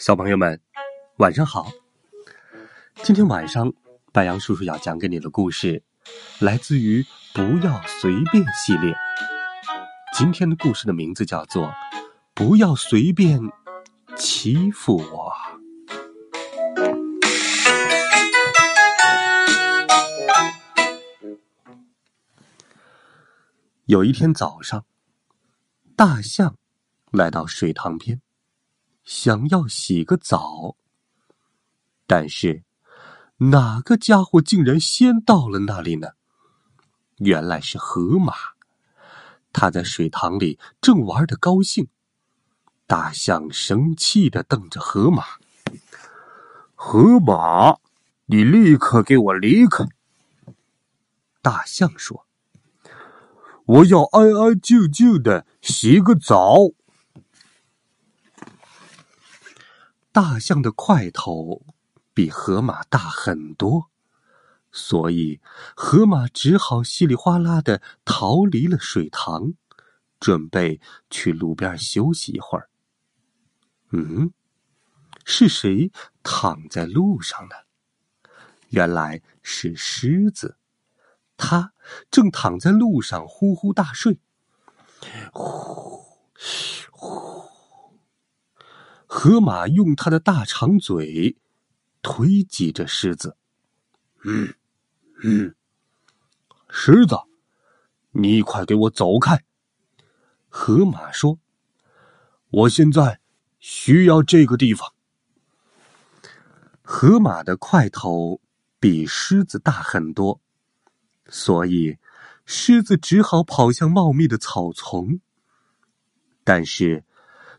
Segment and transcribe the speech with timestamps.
[0.00, 0.58] 小朋友们，
[1.18, 1.70] 晚上好！
[3.02, 3.70] 今天晚上，
[4.12, 5.82] 白羊叔叔要讲给你的故事，
[6.38, 7.02] 来自于
[7.34, 8.94] 《不要随便》系列。
[10.16, 11.66] 今天的故事的名字叫做
[12.32, 13.42] 《不要随便
[14.16, 15.30] 欺负我》。
[23.84, 24.86] 有一天早上，
[25.94, 26.56] 大象
[27.12, 28.22] 来到水塘边。
[29.12, 30.76] 想要洗个澡，
[32.06, 32.62] 但是
[33.38, 36.10] 哪个家伙竟然先到了那里呢？
[37.16, 38.32] 原来是河马，
[39.52, 41.88] 他在水塘里正玩的高兴。
[42.86, 45.24] 大象生气的瞪着河马
[46.76, 47.78] ：“河马，
[48.26, 49.88] 你立刻给我离开！”
[51.42, 52.26] 大象说
[53.66, 56.54] ：“我要安安静静的洗个澡。”
[60.12, 61.64] 大象的块头
[62.12, 63.90] 比河马大很多，
[64.72, 65.40] 所以
[65.76, 69.54] 河马只好稀里哗啦的逃离了水塘，
[70.18, 72.68] 准备去路边休息一会儿。
[73.92, 74.32] 嗯，
[75.24, 77.54] 是谁躺在路上呢？
[78.70, 80.56] 原来是狮子，
[81.36, 81.72] 它
[82.10, 84.18] 正躺在路上呼呼大睡。
[85.32, 86.04] 呼，
[86.90, 87.49] 呼。
[89.12, 91.36] 河马用它的大长嘴
[92.00, 93.36] 推挤着狮子，
[94.22, 94.54] 嗯，
[95.24, 95.52] 嗯，
[96.68, 97.16] 狮子，
[98.12, 99.42] 你快给我走开！
[100.48, 101.40] 河马说
[102.50, 103.20] ：“我现在
[103.58, 104.94] 需要这个地方。”
[106.80, 108.40] 河马的块头
[108.78, 110.40] 比狮子大很多，
[111.26, 111.98] 所以
[112.46, 115.18] 狮子只好跑向茂密的草丛，
[116.44, 117.04] 但是。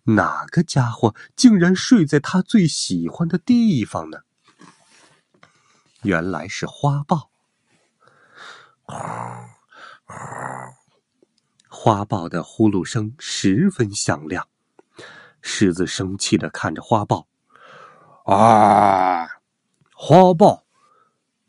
[0.03, 4.19] 哪个家伙竟然睡在他最喜欢的地方呢？
[6.01, 7.29] 原来是花豹。
[11.67, 14.47] 花豹的呼噜声十分响亮。
[15.41, 17.27] 狮子生气的看着花豹
[18.25, 19.27] ：“啊，
[19.93, 20.65] 花豹，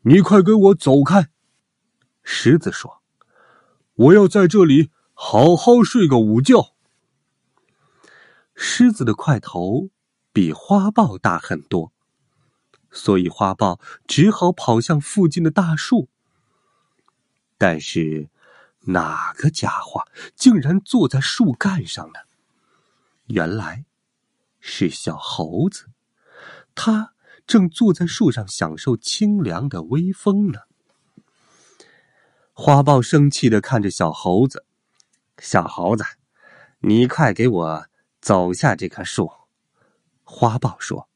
[0.01, 1.29] 你快给我走开！”
[2.23, 3.01] 狮子说
[3.93, 6.73] ：“我要在这里好好睡个午觉。”
[8.65, 9.89] 狮子的块头
[10.31, 11.91] 比花豹大很多，
[12.91, 16.07] 所以花豹只好跑向附近的大树。
[17.57, 18.29] 但是，
[18.85, 22.21] 哪个家伙竟然坐在树干上呢？
[23.25, 23.83] 原来
[24.61, 25.87] 是小猴子，
[26.73, 27.13] 它
[27.45, 30.61] 正坐在树上享受清凉的微风呢。
[32.53, 34.65] 花豹生气的看着小猴子
[35.39, 36.05] ：“小猴子，
[36.79, 37.87] 你快给我！”
[38.23, 39.29] 走下这棵树，
[40.23, 41.09] 花豹说：“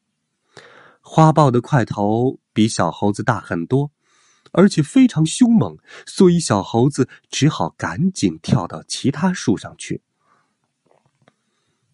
[1.00, 3.90] 花豹的块头比小猴子大很多，
[4.52, 10.02] 而且非常凶猛，所以小猴子只好赶紧跳到其他树上去。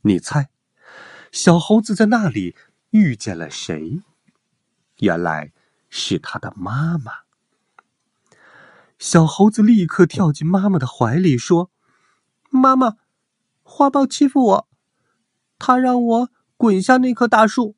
[0.00, 0.48] 你猜，
[1.30, 2.56] 小猴子在那里
[2.90, 4.02] 遇见了谁？
[4.98, 5.52] 原来
[5.88, 7.12] 是他的妈妈。
[8.98, 11.70] 小猴子立刻跳进妈妈的怀里，说
[12.50, 12.96] ：‘妈妈，
[13.62, 14.68] 花豹欺负我。’”
[15.58, 17.76] 他让我滚下那棵大树。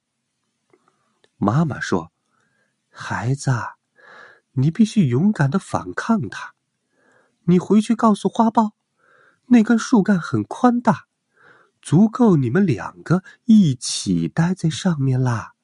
[1.36, 2.12] 妈妈说
[2.88, 3.50] ：“孩子，
[4.52, 6.54] 你必须勇敢的反抗他。
[7.44, 8.72] 你回去告诉花豹，
[9.46, 11.06] 那根树干很宽大，
[11.82, 15.54] 足够你们两个一起待在上面啦。”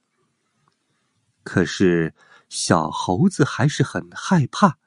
[1.43, 2.15] 可是
[2.49, 4.79] 小猴子还是很害怕。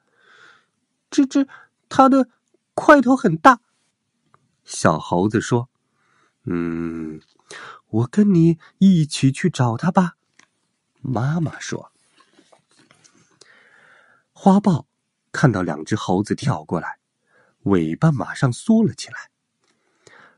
[1.10, 1.46] 这这，
[1.88, 2.28] 它的
[2.74, 3.60] 块头很大。
[4.64, 5.68] 小猴子说。
[6.46, 7.20] 嗯，
[7.88, 10.16] 我跟你一起去找他吧。
[11.02, 11.92] 妈妈说。
[14.32, 14.86] 花豹
[15.32, 16.98] 看到两只猴子跳过来，
[17.64, 19.30] 尾巴马上缩了起来。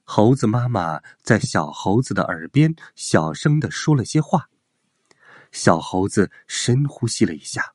[0.04, 4.48] 猴子妈妈在小猴子的耳边小声的说了些话。
[5.52, 7.74] 小猴子深呼吸了一下，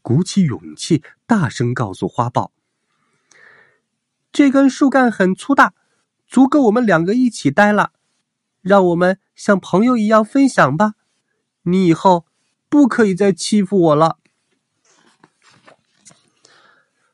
[0.00, 2.52] 鼓起勇气，大声告诉花豹。
[4.32, 5.74] 这根树干很粗大，
[6.26, 7.92] 足够我们两个一起待了。
[8.60, 10.94] 让我们像朋友一样分享吧。
[11.62, 12.26] 你以后
[12.68, 14.18] 不可以再欺负我了。”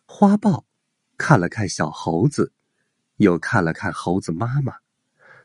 [0.05, 0.65] 花豹
[1.17, 2.53] 看了看小猴子，
[3.17, 4.77] 又看了看猴子妈妈，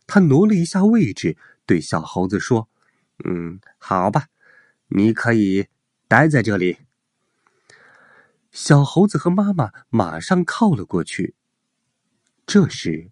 [0.08, 2.70] 他挪了一下位置，对小猴子说
[3.26, 4.28] ：“嗯，好吧，
[4.88, 5.68] 你可以
[6.08, 6.80] 待在这里。”
[8.52, 11.36] 小猴子和妈妈马上靠了过去。
[12.54, 13.12] 这时，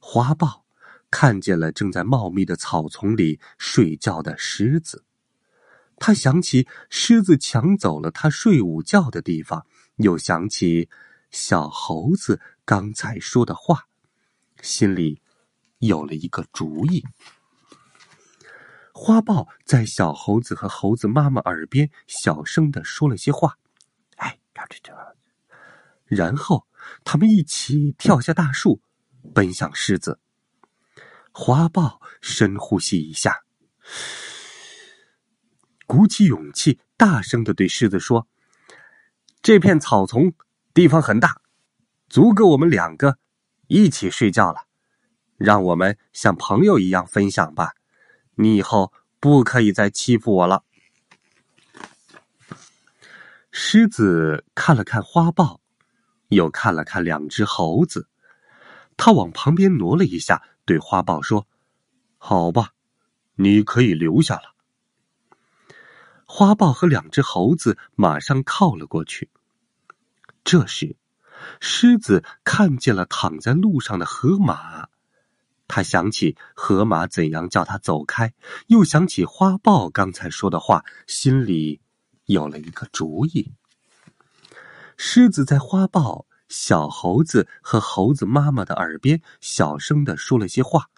[0.00, 0.64] 花豹
[1.08, 5.04] 看见了正在茂密的草丛里睡觉的狮子，
[5.96, 9.64] 他想起狮子抢走了他睡午觉的地方，
[9.98, 10.88] 又想起
[11.30, 13.86] 小猴子刚才说的话，
[14.60, 15.22] 心里
[15.78, 17.04] 有了一个主意。
[18.92, 23.56] 花豹在小猴子和猴子妈妈耳边小声的说了些话。
[24.16, 24.40] 哎
[26.06, 26.66] 然后，
[27.04, 28.80] 他们一起跳下大树，
[29.32, 30.20] 奔向狮子。
[31.32, 33.42] 花豹深呼吸一下，
[35.86, 38.28] 鼓起勇气，大声的对狮子说
[39.42, 40.32] ：“这片草丛
[40.72, 41.40] 地方很大，
[42.08, 43.18] 足够我们两个
[43.66, 44.66] 一起睡觉了。
[45.36, 47.74] 让我们像朋友一样分享吧。
[48.36, 50.62] 你以后不可以再欺负我了。”
[53.50, 55.60] 狮子看了看花豹，
[56.34, 58.08] 又看了看两只猴子，
[58.96, 61.46] 他往旁边挪了一下，对花豹说
[62.18, 62.70] ：“好吧，
[63.36, 64.54] 你可以留下了。”
[66.26, 69.30] 花豹和两只猴子马上靠了过去。
[70.42, 70.96] 这时，
[71.60, 74.88] 狮子看见了躺在路上的河马，
[75.68, 78.34] 他想起河马怎样叫他走开，
[78.66, 81.80] 又想起花豹刚才说的话，心里。
[82.26, 83.52] 有了一个主意。
[84.96, 90.88] 狮子在花豹、小猴子和猴子妈妈的耳边小声的说了些话：“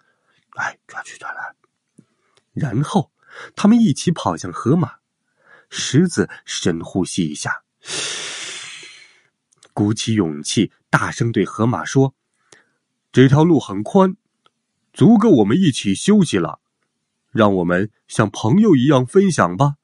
[0.57, 1.55] 哎，抓去抓来。”
[2.53, 3.11] 然后
[3.55, 4.95] 他们一起跑向河马。
[5.69, 7.63] 狮子深呼吸一下，
[9.73, 12.15] 鼓起勇气，大声对河马说
[13.11, 14.15] ：“这条路很宽，
[14.93, 16.59] 足够我们一起休息了。
[17.31, 19.75] 让我们像朋友一样分享吧。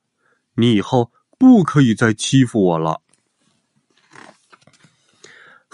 [0.55, 3.01] 你以后。”不可以再欺负我了。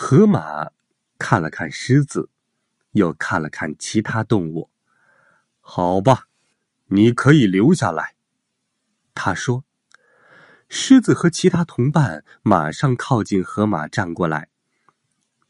[0.01, 0.71] 河马
[1.17, 2.29] 看了看狮子，
[2.91, 4.69] 又看了看其他动物。
[5.59, 6.29] 好吧，
[6.85, 8.15] 你可以留下来。
[9.13, 9.65] 他说
[10.69, 14.47] ：“狮子和其他同伴马上靠近河马，站过来。”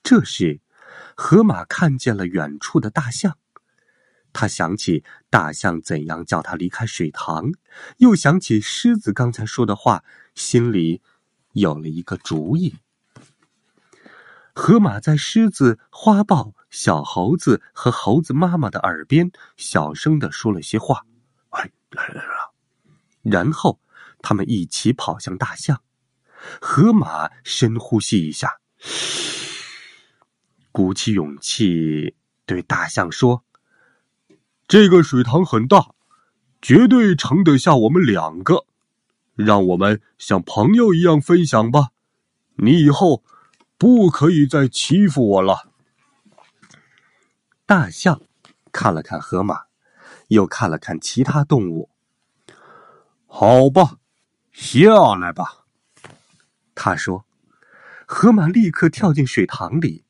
[0.02, 0.62] 这时，
[1.16, 3.38] 河马看见了远处的大象。
[4.34, 7.52] 他想起大象怎样叫他离开水塘，
[7.98, 10.04] 又想起狮子刚才说的话，
[10.34, 11.04] 心里
[11.52, 12.78] 有了一个主意。
[14.60, 21.06] 河马在狮子、花豹、小猴子和猴子妈妈的耳边小声的说了些话，
[21.52, 22.52] 哎，来来来，
[23.22, 23.80] 然后
[24.22, 25.82] 他们一起跑向大象。
[26.60, 28.60] 河马深呼吸一下，
[30.74, 33.46] 鼓起勇气对大象说。
[34.68, 35.92] 这个水塘很大，
[36.62, 38.66] 绝对盛得下我们两个。
[39.36, 41.92] 让我们像朋友一样分享吧。
[42.58, 43.24] 你以后
[43.80, 45.72] 不可以再欺负我了。
[47.66, 48.22] 大象
[48.74, 49.62] 看了看河马，
[50.28, 51.90] 又看了看其他动物。
[53.26, 53.98] 好吧，
[54.52, 55.64] 下来吧。
[56.76, 57.26] 他说
[58.06, 60.04] ：“河马立刻跳进水塘里。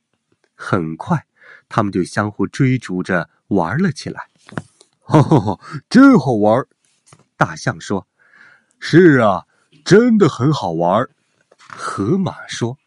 [0.55, 1.27] 很快，
[1.67, 4.29] 他们就相互追逐着玩了起来。”
[5.01, 6.65] 哈哈哈，真好玩！
[7.37, 8.07] 大象说
[8.79, 9.45] ：“是啊，
[9.85, 11.07] 真的很好玩。”
[11.57, 12.77] 河马说：“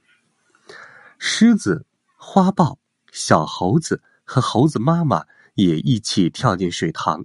[1.25, 1.87] 狮子、
[2.17, 2.81] 花豹、
[3.13, 7.25] 小猴子和猴子妈妈也一起跳进水塘。”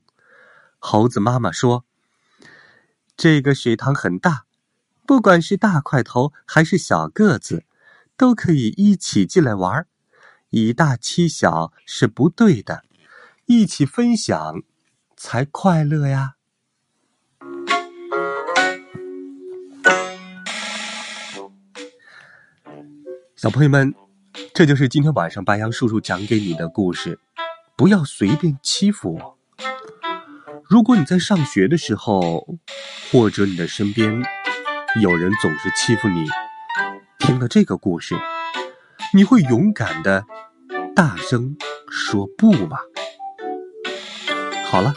[0.78, 1.84] 猴子妈妈说
[3.18, 4.46] ：“这个水塘很大，
[5.08, 7.66] 不管是大块头还是小个子，
[8.16, 9.88] 都可以一起进来玩。
[10.52, 12.84] 以大欺小是不对的，
[13.48, 14.62] 一起分享。”
[15.18, 16.37] 才快乐呀！
[23.38, 23.94] 小朋友们，
[24.52, 27.20] 这就是今天晚上白羊叔叔讲给你的故事。
[27.76, 29.38] 不要随便欺负我。
[30.64, 32.48] 如果你在上学的时候，
[33.12, 34.12] 或者你的身边
[35.04, 36.26] 有人总是欺负你，
[37.20, 38.16] 听了这个故事，
[39.14, 40.26] 你会勇敢的
[40.96, 41.56] 大声
[41.92, 42.80] 说不吗？
[44.72, 44.92] 好了。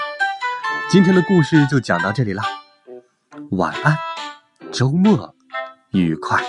[0.91, 2.43] 今天的故事就讲到这里了，
[3.51, 3.99] 晚安，
[4.73, 5.37] 周末
[5.91, 6.43] 愉快。